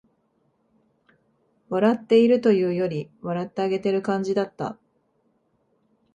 [1.69, 4.79] 笑っているというより、笑ってあげてる感じだった